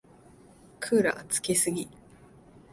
[0.79, 1.87] クーラーつけすぎ。